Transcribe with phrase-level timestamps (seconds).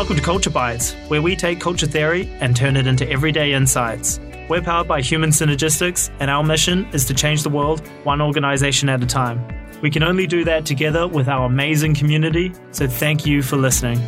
[0.00, 4.18] Welcome to Culture Bites, where we take culture theory and turn it into everyday insights.
[4.48, 8.88] We're powered by Human Synergistics, and our mission is to change the world one organization
[8.88, 9.46] at a time.
[9.82, 13.98] We can only do that together with our amazing community, so thank you for listening.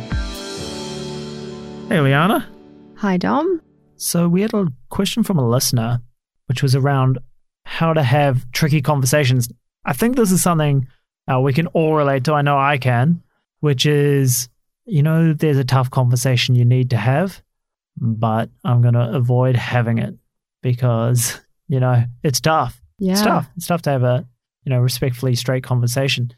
[1.89, 2.49] Hey, Liana.
[2.95, 3.61] Hi, Dom.
[3.95, 6.01] So, we had a question from a listener,
[6.47, 7.19] which was around
[7.65, 9.47] how to have tricky conversations.
[9.85, 10.87] I think this is something
[11.31, 12.33] uh, we can all relate to.
[12.33, 13.21] I know I can,
[13.59, 14.49] which is,
[14.85, 17.41] you know, there's a tough conversation you need to have,
[17.97, 20.15] but I'm going to avoid having it
[20.61, 22.81] because, you know, it's tough.
[22.99, 23.13] Yeah.
[23.13, 23.47] It's tough.
[23.57, 24.25] It's tough to have a,
[24.63, 26.31] you know, respectfully straight conversation.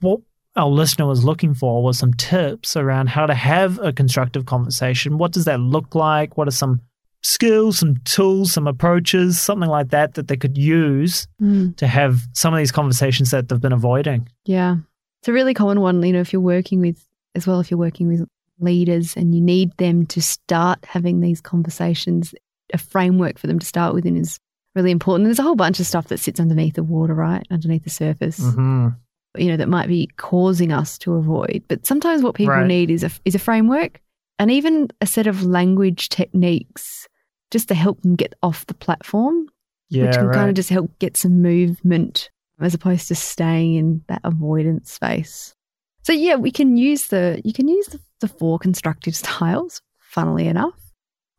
[0.00, 0.20] What
[0.56, 5.18] our listener was looking for was some tips around how to have a constructive conversation.
[5.18, 6.36] What does that look like?
[6.36, 6.80] What are some
[7.22, 12.20] skills, some tools, some approaches, something like that that they could use Mm, to have
[12.32, 14.28] some of these conversations that they've been avoiding.
[14.44, 14.76] yeah.
[15.20, 17.78] It's a really common one, you know, if you're working with, as well, if you're
[17.78, 18.26] working with
[18.58, 22.34] leaders and you need them to start having these conversations,
[22.74, 24.38] a framework for them to start within is
[24.74, 25.24] really important.
[25.26, 27.46] There's a whole bunch of stuff that sits underneath the water, right?
[27.50, 28.88] Underneath the surface, Mm-hmm.
[29.38, 31.64] you know, that might be causing us to avoid.
[31.68, 32.66] But sometimes what people Right.
[32.66, 34.00] need is a, is a framework
[34.38, 37.08] and even a set of language techniques
[37.50, 39.46] just to help them get off the platform
[39.88, 40.34] Yeah, which can right.
[40.34, 45.54] kind of just help get some movement as opposed to staying in that avoidance space.
[46.02, 50.46] So yeah, we can use the you can use the, the four constructive styles, funnily
[50.46, 50.78] enough,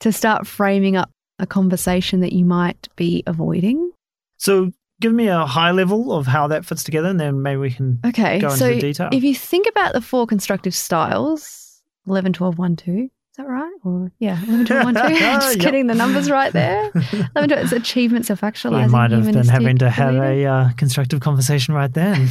[0.02, 1.10] to start framing up
[1.40, 3.92] a conversation that you might be avoiding.
[4.38, 7.72] so, give me a high level of how that fits together, and then maybe we
[7.72, 9.10] can Okay, go into so the detail.
[9.12, 13.72] if you think about the four constructive styles, 11, 12, 1, 2, is that right?
[13.84, 15.02] Or yeah, 11, 12, 1, 2.
[15.20, 15.60] just Yep.
[15.60, 16.92] getting the numbers right there.
[17.36, 18.86] 11, 12, it's achievement, self-actualizing.
[18.86, 22.28] we might have been having to have a uh, constructive conversation right then.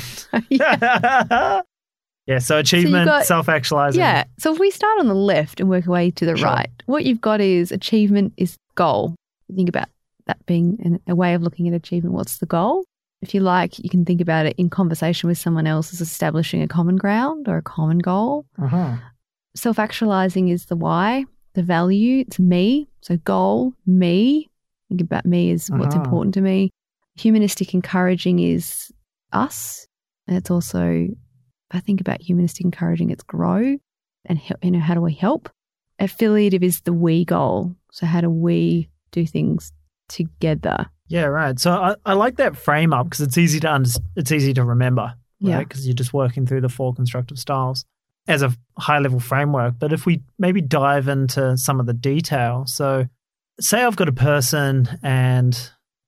[0.49, 1.63] yeah.
[2.31, 3.99] Yeah, so achievement, got- self-actualizing.
[4.01, 4.25] Yeah.
[4.39, 6.47] So if we start on the left and work our way to the Sure.
[6.49, 9.15] right, what you've got is achievement is goal.
[9.55, 9.89] Think about
[10.27, 12.15] that being an, a way of looking at achievement.
[12.15, 12.85] What's the goal?
[13.23, 16.63] If you like, you can think about it in conversation with someone else as establishing
[16.63, 18.47] a common ground or a common goal.
[18.63, 18.97] Uh-huh.
[19.55, 21.25] Self actualizing is the why,
[21.55, 22.21] the value.
[22.27, 22.89] It's me.
[23.03, 24.49] So goal, me.
[24.89, 26.05] Think about me as what's Uh-huh.
[26.05, 26.71] important to me.
[27.19, 28.91] Humanistic encouraging is
[29.33, 29.87] us.
[30.27, 31.09] And it's also,
[31.71, 33.77] I think about humanistic encouraging, it's grow
[34.25, 35.49] and help, you know, how do we help?
[35.99, 37.75] Affiliative is the we goal.
[37.93, 39.73] So how do we do things
[40.09, 40.87] together?
[41.09, 41.59] Yeah, right.
[41.59, 44.65] So I, I like that frame up because it's easy to under, it's easy to
[44.65, 45.59] remember, Yeah.
[45.61, 47.85] Because you're just working through the four constructive styles
[48.29, 49.75] as a high level framework.
[49.79, 53.07] But if we maybe dive into some of the detail, so
[53.61, 55.59] say I've got a person and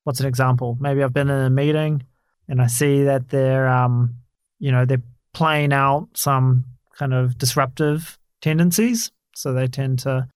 [0.04, 0.76] what's an example?
[0.80, 2.04] Maybe I've been in a meeting
[2.48, 4.16] and I see that they're um,
[4.58, 5.02] you know, they're
[5.34, 6.64] playing out some
[6.96, 9.10] kind of disruptive tendencies.
[9.34, 10.28] So they tend to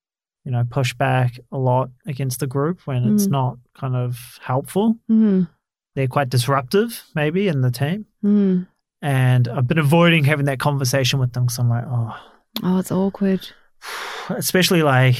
[0.45, 3.31] you know, push back a lot against the group when it's Mm.
[3.33, 4.97] not kind of helpful.
[5.11, 5.49] Mm,
[5.97, 8.07] They're quite disruptive, maybe, in the team.
[8.25, 8.65] mm.
[9.03, 12.17] And I've been avoiding having that conversation with them because I'm like, oh,
[12.63, 13.49] Oh, it's awkward.
[14.29, 15.17] especially like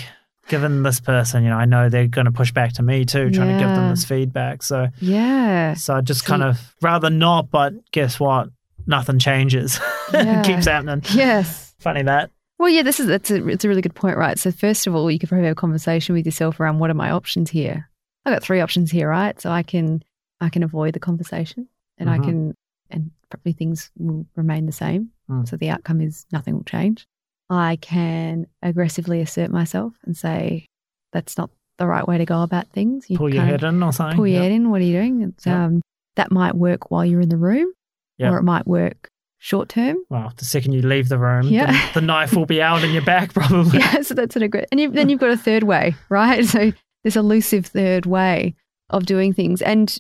[0.49, 3.31] given this person, you know, I know they're going to push back to me too,
[3.33, 4.63] trying to give them this feedback.
[4.63, 5.75] So, Yeah.
[5.75, 8.51] so I just So kind you- of rather not, but guess what?
[8.87, 9.81] Nothing changes.
[10.13, 10.41] Yeah.
[10.41, 11.03] it keeps happening.
[11.15, 11.75] Yes.
[11.81, 12.31] Funny that.
[12.61, 14.39] Well, yeah, this is that's a, it's a really good point, right?
[14.39, 16.95] So first of all, you could probably have a conversation with yourself around what are
[16.95, 17.91] my options here.
[18.25, 19.39] I've got three options here, right?
[19.41, 20.03] So I can
[20.41, 21.67] I can avoid the conversation,
[21.99, 22.13] and Mhm.
[22.13, 22.55] I can
[22.89, 25.11] and probably things will remain the same.
[25.29, 25.49] Mm.
[25.49, 27.05] So the outcome is nothing will change.
[27.51, 30.67] I can aggressively assert myself and say
[31.13, 33.11] that's not the right way to go about things.
[33.11, 34.17] You Pull your head in or something.
[34.17, 34.43] pull your Yep.
[34.45, 34.71] head in.
[34.71, 35.23] What are you doing?
[35.23, 35.57] It's, Yep.
[35.57, 35.83] um,
[36.15, 37.73] that might work while you're in the room,
[38.19, 38.33] Yep.
[38.33, 39.99] or it might work short term.
[40.09, 41.71] Well, the second you leave the room, Yeah.
[41.93, 43.79] the, the knife will be out in your back probably.
[43.79, 44.69] Yeah, so that's an aggressive.
[44.73, 46.45] And you, then you've got a third way, right?
[46.45, 46.73] So
[47.05, 48.55] this elusive third way
[48.91, 49.61] of doing things.
[49.63, 49.97] And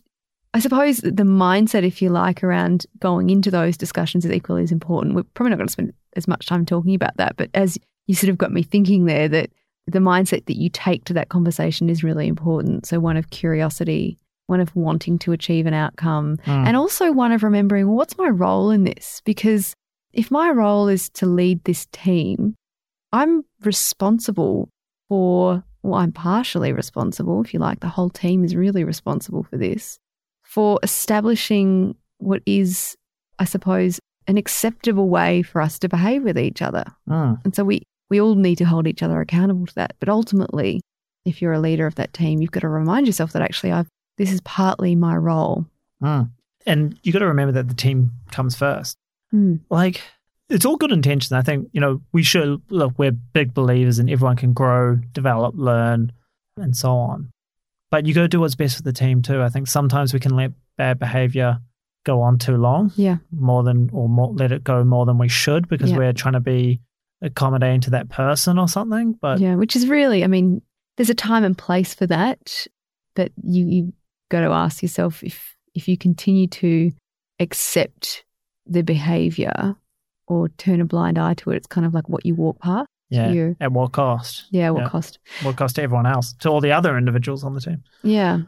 [0.54, 4.72] I suppose the mindset, if you like, around going into those discussions is equally as
[4.72, 5.15] important.
[5.15, 7.77] We're probably not going to spend as much time talking about that, but as
[8.07, 9.51] you sort of got me thinking there, that
[9.86, 12.86] the mindset that you take to that conversation is really important.
[12.86, 16.66] So one of curiosity, one of wanting to achieve an outcome, Mm.
[16.69, 19.21] and also one of remembering well, what's my role in this?
[19.25, 19.75] Because
[20.13, 22.54] if my role is to lead this team,
[23.13, 24.69] I'm responsible
[25.09, 27.81] for, well, I'm partially responsible, if you like.
[27.81, 29.98] The whole team is really responsible for this,
[30.43, 32.97] for establishing what is,
[33.39, 36.84] I suppose, an acceptable way for us to behave with each other.
[37.09, 37.39] Mm.
[37.45, 39.95] And so we, we all need to hold each other accountable to that.
[40.01, 40.81] But ultimately,
[41.25, 43.89] if you're a leader of that team, you've got to remind yourself that actually I've,
[44.16, 45.66] this is partly my role.
[46.03, 46.30] Mm.
[46.66, 48.97] And you got to remember that the team comes first.
[49.30, 49.57] Hmm.
[49.71, 50.03] Like,
[50.48, 51.33] it's all good intentions.
[51.33, 55.54] I think, you know, we should look, we're big believers in everyone can grow, develop,
[55.57, 56.13] learn,
[56.57, 57.30] and so on.
[57.91, 59.42] But you got to do what's best for the team too.
[59.42, 61.60] I think sometimes we can let bad behavior
[62.04, 63.18] go on too long, Yeah.
[63.30, 65.98] more than, or more, let it go more than we should because Yeah.
[65.98, 66.80] we're trying to be
[67.22, 69.13] accommodating to that person or something.
[69.21, 70.63] But yeah, which is really, I mean,
[70.97, 72.66] there's a time and place for that,
[73.15, 73.92] but you you
[74.31, 76.91] got to ask yourself if if you continue to
[77.41, 78.25] accept
[78.67, 79.77] the behavior
[80.27, 82.89] or turn a blind eye to it, it's kind of like what you walk past.
[83.11, 84.47] yeah, You- at what cost?
[84.51, 84.89] Yeah, what Yeah.
[84.89, 85.19] cost?
[85.43, 87.84] What cost to everyone else, to all the other individuals on the team.
[88.03, 88.41] Yeah.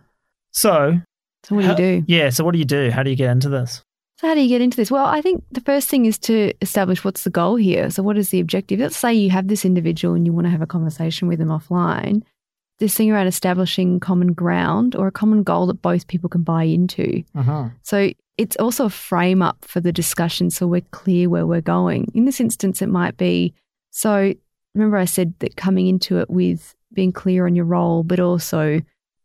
[0.53, 1.01] So,
[1.45, 2.05] So what do how- you do?
[2.09, 2.31] Yeah.
[2.31, 2.91] So, what do you do?
[2.91, 3.83] How do you get into this?
[4.21, 4.91] So how do you get into this?
[4.91, 7.89] Well, I think the first thing is to establish what's the goal here.
[7.91, 8.81] So what is the objective?
[8.81, 11.51] Let's say you have this individual and you want to have a conversation with them
[11.51, 12.23] offline.
[12.79, 16.63] This thing around establishing common ground or a common goal that both people can buy
[16.63, 17.25] into.
[17.35, 17.69] Uh-huh.
[17.83, 22.07] So it's also a frame up for the discussion so we're clear where we're going.
[22.15, 23.53] In this instance, it might be
[23.91, 24.33] so
[24.75, 28.81] remember I said that coming into it with being clear on your role, but also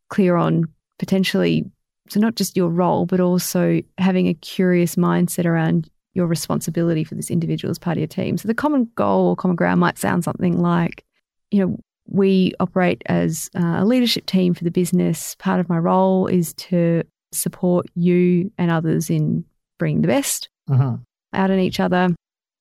[0.10, 0.66] clear on
[1.00, 1.64] potentially,
[2.10, 7.16] so not just your role, but also having a curious mindset around your responsibility for
[7.16, 8.38] this individual as part of your team.
[8.38, 11.04] So the common goal or common ground might sound something like,
[11.50, 15.36] you know, we operate as uh, a leadership team for the business.
[15.40, 19.46] Part of my role is to support you and others in
[19.80, 20.98] bringing the best Uh-huh.
[21.34, 22.14] out in each other.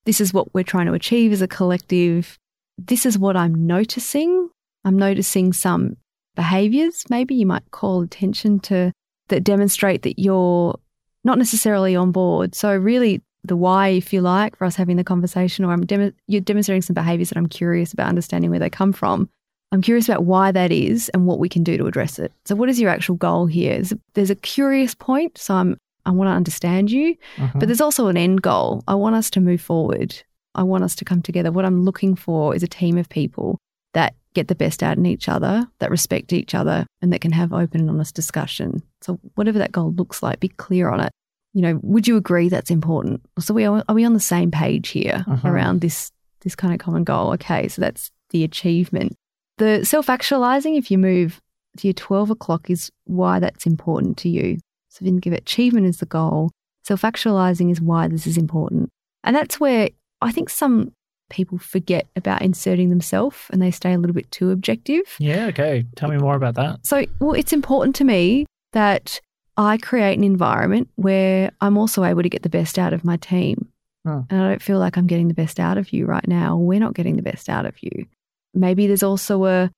[0.04, 2.38] This is what we're trying to achieve as a collective.
[2.78, 4.48] This is what I'm noticing.
[4.84, 5.96] I'm noticing some
[6.34, 8.90] behaviors, maybe you might call attention to
[9.28, 10.78] that demonstrate that you're
[11.24, 12.54] not necessarily on board.
[12.54, 16.14] So, really, the why, if you like, for us having the conversation, or I'm dem-
[16.26, 19.28] you're demonstrating some behaviors that I'm curious about understanding where they come from.
[19.72, 22.32] I'm curious about why that is and what we can do to address it.
[22.44, 23.74] So, what is your actual goal here?
[23.74, 25.38] There's a, there's a curious point.
[25.38, 27.16] So, I'm I want to understand you.
[27.38, 27.58] Uh-huh.
[27.58, 28.82] But there's also an end goal.
[28.88, 30.20] I want us to move forward.
[30.54, 31.52] I want us to come together.
[31.52, 33.58] What I'm looking for is a team of people
[33.94, 37.32] that get the best out in each other, that respect each other, and that can
[37.32, 38.82] have open and honest discussion.
[39.00, 41.12] So, whatever that goal looks like, be clear on it.
[41.54, 43.20] You know, would you agree that's important?
[43.38, 45.48] So, we are, are we on the same page here Uh-huh.
[45.48, 46.10] around this
[46.42, 47.32] this kind of common goal?
[47.34, 49.14] Okay, so that's the achievement.
[49.58, 51.40] The self actualizing, if you move
[51.78, 54.58] to your 12 o'clock, is why that's important to you.
[54.88, 56.50] So, if you can give it achievement as the goal,
[56.84, 58.88] self actualizing is why this is important.
[59.24, 59.90] And that's where
[60.20, 60.92] I think some
[61.30, 65.02] people forget about inserting themselves and they stay a little bit too objective.
[65.18, 65.84] Yeah, okay.
[65.96, 66.84] Tell me more about that.
[66.86, 69.20] So, well, it's important to me that
[69.62, 73.16] I create an environment where I'm also able to get the best out of my
[73.16, 73.68] team.
[74.04, 74.20] Hmm.
[74.30, 76.56] And I don't feel like I'm getting the best out of you right now.
[76.56, 78.06] We're not getting the best out of you.
[78.54, 79.70] Maybe there's also a,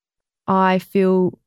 [0.46, 1.38] I feel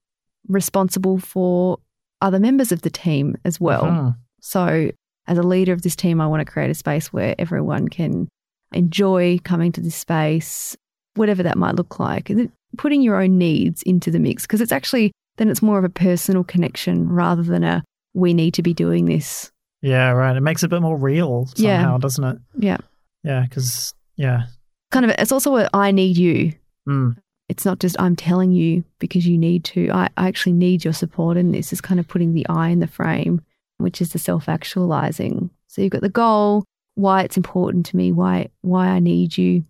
[0.47, 1.79] responsible for
[2.21, 3.85] other members of the team as well.
[3.85, 4.11] Uh-huh.
[4.41, 4.91] So,
[5.27, 8.29] as a leader of this team, I want to create a space where everyone can
[8.71, 10.77] enjoy coming to this space,
[11.15, 12.29] whatever that might look like.
[12.29, 15.85] And Putting your own needs into the mix because it's actually then it's more of
[15.85, 17.83] a personal connection rather than a
[18.17, 19.51] we need to be doing this.
[19.81, 20.35] Yeah, right.
[20.35, 21.77] It makes it a bit more real Yeah.
[21.81, 22.37] somehow, doesn't it?
[22.57, 22.77] Yeah.
[23.23, 24.47] Yeah, because, yeah.
[24.91, 26.53] Kind of, it's also a I need you.
[26.89, 27.17] Mm.
[27.47, 29.89] It's not just I'm telling you because you need to.
[29.91, 31.71] I, I actually need your support in this.
[31.71, 33.41] Is kind of putting the I in the frame,
[33.77, 35.49] which is the self actualizing.
[35.67, 36.63] So you've got the goal,
[36.95, 39.63] why it's important to me, why why I need you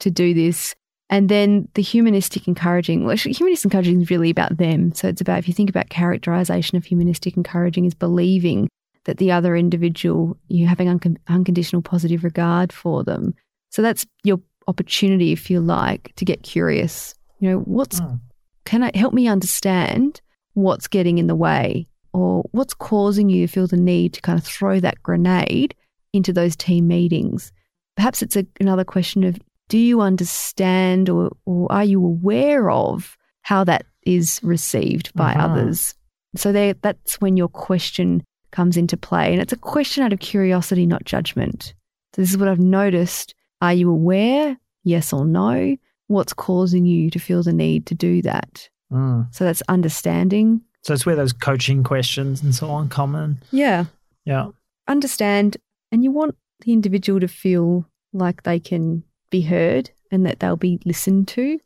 [0.00, 0.74] to do this.
[1.12, 3.04] And then the humanistic encouraging.
[3.04, 4.94] Well, humanistic encouraging is really about them.
[4.94, 8.68] So it's about if you think about characterization of humanistic encouraging is believing
[9.04, 13.34] that the other individual, you're having uncon- unconditional positive regard for them.
[13.68, 17.14] So that's your opportunity, if you like, to get curious.
[17.40, 18.20] You know, what's Mm.
[18.64, 20.22] can I help me understand
[20.54, 24.38] what's getting in the way or what's causing you to feel the need to kind
[24.38, 25.74] of throw that grenade
[26.14, 27.52] into those team meetings?
[27.96, 29.38] Perhaps it's a, another question of
[29.72, 35.46] do you understand or, or are you aware of how that is received by Uh-huh.
[35.46, 35.94] others?
[36.36, 39.32] So there, that's when your question comes into play.
[39.32, 41.72] And it's a question out of curiosity, not judgment.
[42.14, 43.34] So this is what I've noticed.
[43.62, 44.58] Are you aware?
[44.84, 45.76] Yes or no?
[46.08, 48.68] What's causing you to feel the need to do that?
[48.92, 49.34] Mm.
[49.34, 50.60] So that's understanding.
[50.82, 53.38] So it's where those coaching questions and so on come in.
[53.52, 53.86] Yeah.
[54.26, 54.48] Yeah.
[54.86, 55.56] Understand.
[55.90, 60.56] And you want the individual to feel like they can be heard and that they'll
[60.56, 61.58] be listened to.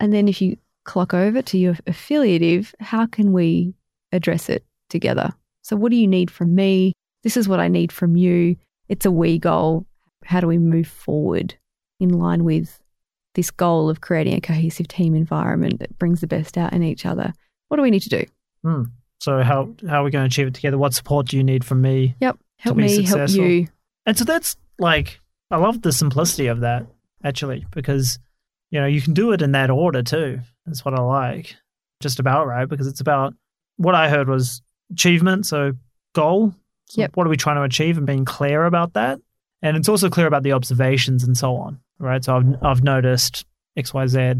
[0.00, 3.74] And then if you clock over to your affiliative, how can we
[4.10, 5.30] address it together?
[5.62, 6.94] So, what do you need from me?
[7.22, 8.56] This is what I need from you.
[8.88, 9.86] It's a we goal.
[10.24, 11.54] How do we move forward
[12.00, 12.80] in line with
[13.34, 17.06] this goal of creating a cohesive team environment that brings the best out in each
[17.06, 17.32] other?
[17.68, 18.24] What do we need to do?
[18.64, 18.90] Mm.
[19.20, 20.78] So how how are we going to achieve it together?
[20.78, 22.16] What support do you need from me?
[22.20, 22.38] Yep.
[22.58, 23.68] Help me, help you.
[24.06, 26.86] And so that's like I love the simplicity of that
[27.24, 28.18] actually because
[28.70, 30.40] you know you can do it in that order too.
[30.66, 31.56] That's what I like.
[32.00, 33.34] Just about right because it's about
[33.76, 34.62] what I heard was
[34.92, 35.72] achievement, so
[36.14, 36.54] goal.
[36.86, 37.16] So Yep.
[37.16, 39.20] What are we trying to achieve and being clear about that?
[39.62, 42.24] And it's also clear about the observations and so on, right?
[42.24, 43.44] So I've I've noticed
[43.76, 44.32] X Y Z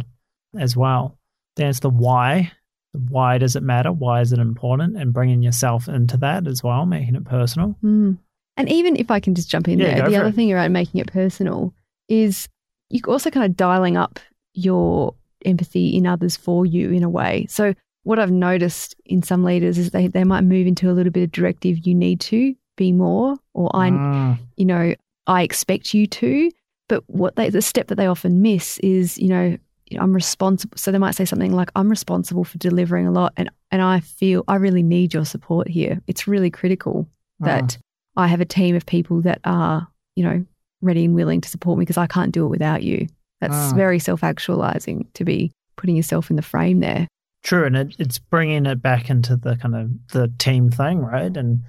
[0.59, 1.17] as well.
[1.57, 2.53] Then it's the why.
[2.93, 3.93] Why does it matter?
[3.93, 4.97] Why is it important?
[4.97, 7.77] And bringing yourself into that as well, making it personal.
[7.85, 8.19] Mm.
[8.57, 10.35] And even if I can just jump in Yeah, there, the other it.
[10.35, 11.73] thing around making it personal
[12.09, 12.49] is
[12.91, 14.21] you also kind of dialing up
[14.53, 17.47] your empathy in others for you in a way.
[17.49, 21.13] So what I've noticed in some leaders is they, they might move into a little
[21.13, 24.95] bit of directive, you need to be more, or I, Mm, you know,
[25.27, 26.51] I expect you to.
[26.89, 29.57] But what they, the step that they often miss is, you know,
[29.99, 30.77] I'm responsible.
[30.77, 34.01] So they might say something like, I'm responsible for delivering a lot and, and I
[34.01, 36.01] feel I really need your support here.
[36.07, 37.07] It's really critical
[37.41, 37.79] that mm.
[38.17, 40.45] I have a team of people that are, you know,
[40.83, 43.07] ready and willing to support me because I can't do it without you.
[43.41, 43.73] That's Ah.
[43.75, 47.07] very self actualizing to be putting yourself in the frame there.
[47.43, 51.35] True, and it, it's bringing it back into the kind of the team thing, right?
[51.35, 51.61] And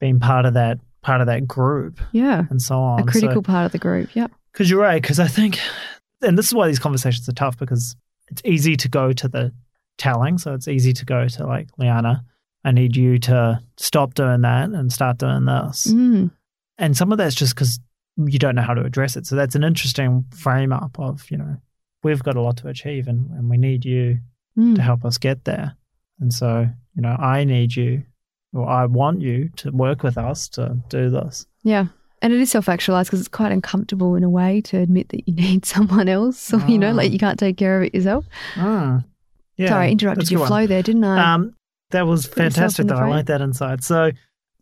[0.00, 2.44] being part of that part of that group Yeah.
[2.50, 3.00] and so on.
[3.00, 4.10] A critical part of the group.
[4.14, 4.26] Yeah.
[4.52, 5.00] Because you're right.
[5.00, 5.58] Because I think,
[6.20, 7.96] and this is why these conversations are tough because
[8.28, 9.52] it's easy to go to the
[9.96, 10.36] telling.
[10.36, 12.24] So it's easy to go to like Liana.
[12.64, 15.86] I need you to stop doing that and start doing this.
[15.86, 16.30] Mm.
[16.76, 17.80] And some of that's just because
[18.28, 19.26] you don't know how to address it.
[19.26, 21.56] So that's an interesting frame up of you know
[22.02, 24.18] we've got a lot to achieve and, and we need you
[24.58, 24.74] Mm.
[24.74, 25.76] to help us get there.
[26.18, 28.02] And so, you know, I need you
[28.52, 31.46] or I want you to work with us to do this.
[31.62, 31.86] Yeah.
[32.20, 35.26] And it is self actualized because it's quite uncomfortable in a way to admit that
[35.28, 36.52] you need someone else.
[36.52, 36.94] Or, you know, Ah.
[36.94, 38.26] like you can't take care of it yourself.
[38.56, 39.04] Mm.
[39.56, 40.48] Yeah, Sorry, I interrupted your good one.
[40.48, 41.34] flow there, didn't I?
[41.34, 41.54] Um,
[41.90, 42.96] that was Put fantastic though.
[42.96, 43.84] I like that insight.
[43.84, 44.10] So,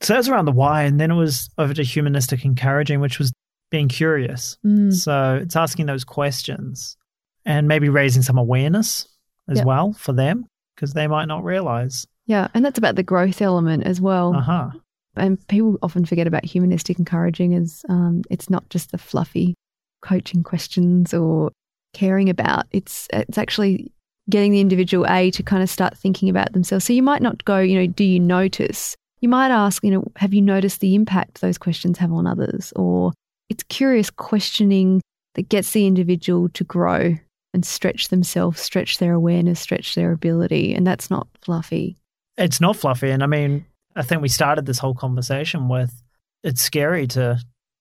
[0.03, 0.83] so that's around the why.
[0.83, 3.33] And then it was over to humanistic encouraging, which was
[3.71, 4.57] being curious.
[4.65, 4.93] Mm.
[4.93, 6.97] So it's asking those questions
[7.45, 9.09] and maybe raising some awareness
[9.49, 9.67] as Yep.
[9.67, 12.07] well for them because they might not realize.
[12.27, 12.49] Yeah.
[12.55, 14.35] And that's about the growth element as well.
[14.35, 14.71] Uh huh.
[15.17, 19.55] and people often forget about humanistic encouraging as um, it's not just the fluffy
[20.03, 21.51] coaching questions or
[21.95, 23.91] caring about it's it's actually
[24.31, 27.43] getting the individual a to kind of start thinking about themselves so you might not
[27.47, 30.95] go you know do you notice you might ask you know have you noticed the
[30.95, 33.11] impact those questions have on others or
[33.49, 35.01] it's curious questioning
[35.35, 37.15] that gets the individual to grow
[37.55, 41.97] and stretch themselves stretch their awareness stretch their ability and that's not fluffy
[42.37, 43.11] It's not fluffy.
[43.11, 43.65] And I mean,
[43.97, 45.93] I think we started this whole conversation with
[46.45, 47.41] it's scary to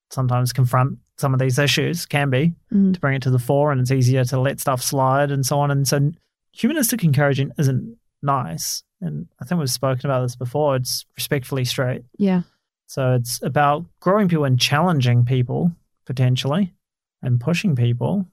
[0.09, 2.93] sometimes confront some of these issues, can be, Mm.
[2.93, 5.59] to bring it to the fore, and it's easier to let stuff slide and so
[5.59, 5.69] on.
[5.69, 6.11] And so,
[6.53, 8.83] humanistic encouraging isn't nice.
[9.01, 10.75] And I think we've spoken about this before.
[10.75, 12.03] It's respectfully straight.
[12.17, 12.41] yeah
[12.87, 15.71] So it's about growing people and challenging people
[16.05, 16.73] potentially
[17.21, 18.25] and pushing people,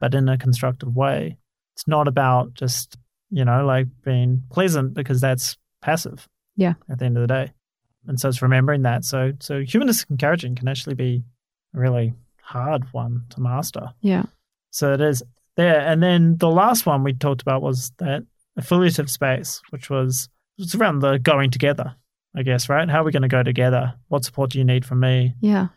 [0.00, 1.38] but in a constructive way.
[1.74, 2.96] It's not about just,
[3.30, 6.28] you know, like being pleasant because that's passive.
[6.56, 6.74] Yeah.
[6.90, 7.52] At the end of the day.
[8.06, 9.04] And so it's remembering that.
[9.04, 11.24] So so humanistic encouraging can actually be
[11.74, 13.90] a really hard one to master.
[14.00, 14.24] yeah
[14.70, 15.22] So it is
[15.56, 15.80] there.
[15.80, 18.24] And then the last one we talked about was that
[18.56, 20.28] affiliative space, which was
[20.58, 21.94] it's around the going together,
[22.34, 22.88] I guess, right?
[22.88, 23.94] How are we going to go together?
[24.08, 25.34] What support do you need from me?
[25.40, 25.68] yeah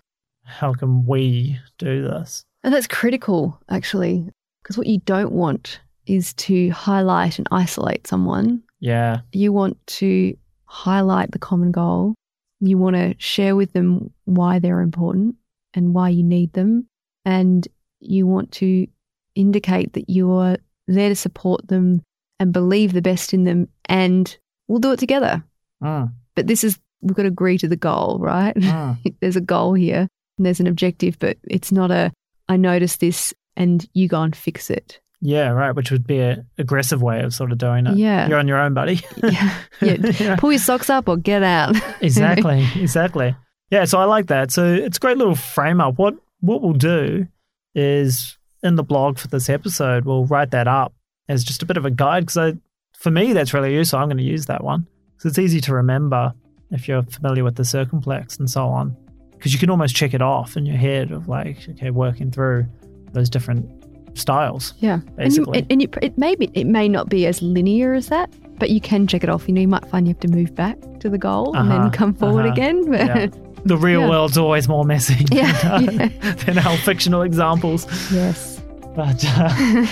[0.43, 2.43] How can we do this?
[2.63, 4.27] And that's critical, actually,
[4.63, 8.63] because what you don't want is to highlight and isolate someone.
[8.79, 9.21] Yeah.
[9.31, 10.35] You want to
[10.65, 12.15] highlight the common goal.
[12.59, 15.35] You want to share with them why they're important
[15.73, 16.87] and why you need them.
[17.25, 17.67] And
[17.99, 18.87] you want to
[19.35, 20.57] indicate that you're
[20.87, 22.01] there to support them
[22.39, 23.67] and believe the best in them.
[23.85, 24.35] And
[24.67, 25.43] we'll do it together.
[25.83, 28.55] Mm, But this is, we've got to agree to the goal, right?
[28.55, 29.15] mm.
[29.21, 32.11] there's a goal here and there's an objective, but it's not a,
[32.49, 34.99] I noticed this and you go and fix it.
[35.21, 35.71] Yeah, right.
[35.71, 37.97] Which would be an aggressive way of sort of doing it.
[37.97, 38.27] Yeah.
[38.27, 38.99] You're on your own, buddy.
[39.23, 39.57] Yeah.
[39.81, 39.95] Yeah.
[40.19, 40.35] Yeah.
[40.35, 41.75] Pull your socks up or get out.
[42.01, 43.35] exactly exactly
[43.71, 46.73] yeah so i like that so it's a great little frame up what what we'll
[46.73, 47.27] do
[47.73, 50.93] is in the blog for this episode we'll write that up
[51.27, 52.53] as just a bit of a guide because i
[52.93, 54.85] for me that's really useful i'm going to use that one
[55.17, 56.33] because it's easy to remember
[56.71, 58.95] if you're familiar with the circumplex and so on
[59.31, 62.65] because you can almost check it off in your head of like okay working through
[63.13, 63.69] those different
[64.17, 64.97] styles Yeah.
[65.17, 65.59] Basically.
[65.69, 68.33] And, you, and you, it may be, it may not be as linear as that,
[68.59, 69.45] but you can check it off.
[69.47, 71.81] You know, you might find you have to move back to the goal and Uh-huh,
[71.83, 72.53] then come forward uh-huh.
[72.53, 72.89] again.
[72.89, 73.27] But Yeah.
[73.65, 74.09] the real Yeah.
[74.09, 76.31] world's always more messy Yeah, than, yeah.
[76.45, 78.61] than our fictional examples yes,
[78.95, 79.85] but uh,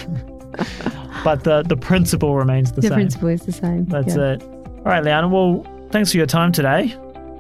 [1.24, 2.90] but the the principle remains the, the same.
[2.92, 3.86] The principle is the same.
[3.86, 4.42] That's it.
[4.86, 5.30] All right, Liana.
[5.30, 6.88] Well, thanks for your time today.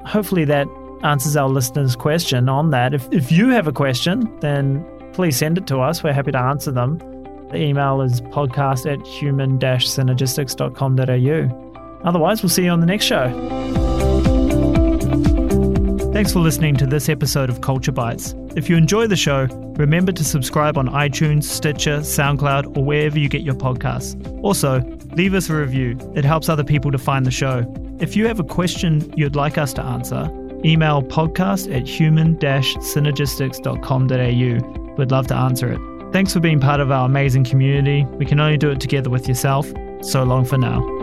[0.05, 0.67] Hopefully that
[1.03, 2.93] answers our listeners' question on that.
[2.93, 6.03] If, if you have a question, then please send it to us.
[6.03, 7.00] We're happy to answer them.
[7.50, 12.00] The email is podcast at human synergistics.com.au.
[12.03, 13.29] Otherwise, we'll see you on the next show.
[16.13, 18.33] Thanks for listening to this episode of Culture Bites.
[18.55, 23.27] If you enjoy the show, remember to subscribe on iTunes, Stitcher, SoundCloud, or wherever you
[23.27, 24.13] get your podcasts.
[24.43, 24.81] Also,
[25.15, 25.98] leave us a review.
[26.15, 27.65] It helps other people to find the show.
[28.00, 30.29] If you have a question you'd like us to answer,
[30.63, 34.95] email podcast at human synergistics.com.au.
[34.98, 35.79] We'd love to answer it.
[36.13, 38.05] Thanks for being part of our amazing community.
[38.05, 39.74] We can only do it together with yourself.
[40.01, 41.02] So long for now.